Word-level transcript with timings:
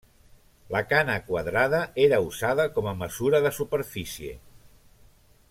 La 0.75 0.79
cana 0.93 1.17
quadrada 1.27 1.81
era 2.05 2.19
usada 2.31 2.67
com 2.79 2.91
a 2.93 2.95
mesura 3.03 3.43
de 3.45 3.53
superfície. 3.61 4.35